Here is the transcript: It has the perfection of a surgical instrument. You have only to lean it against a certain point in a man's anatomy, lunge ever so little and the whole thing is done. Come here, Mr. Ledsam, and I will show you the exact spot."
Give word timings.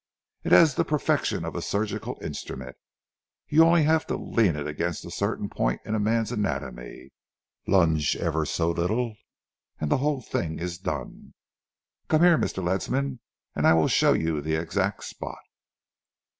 It 0.43 0.51
has 0.51 0.73
the 0.73 0.83
perfection 0.83 1.45
of 1.45 1.55
a 1.55 1.61
surgical 1.61 2.17
instrument. 2.23 2.75
You 3.49 3.71
have 3.75 3.85
only 4.11 4.33
to 4.33 4.33
lean 4.35 4.55
it 4.55 4.65
against 4.67 5.05
a 5.05 5.11
certain 5.11 5.47
point 5.47 5.79
in 5.85 5.93
a 5.93 5.99
man's 5.99 6.31
anatomy, 6.31 7.11
lunge 7.67 8.15
ever 8.15 8.43
so 8.47 8.71
little 8.71 9.15
and 9.79 9.91
the 9.91 9.97
whole 9.99 10.23
thing 10.23 10.57
is 10.57 10.79
done. 10.79 11.35
Come 12.07 12.23
here, 12.23 12.39
Mr. 12.39 12.63
Ledsam, 12.63 13.19
and 13.55 13.67
I 13.67 13.75
will 13.75 13.87
show 13.87 14.13
you 14.13 14.41
the 14.41 14.55
exact 14.55 15.03
spot." 15.03 15.37